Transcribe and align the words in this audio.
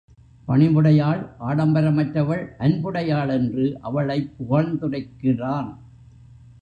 பணிவுடையாள், 0.47 1.29
ஆடம்பரமற்றவள், 1.39 2.47
அன்புடையாள் 2.59 3.29
என்று 3.29 3.77
அவளைப் 3.81 4.33
புகழ்ந்துரைக்கிறான். 4.37 5.77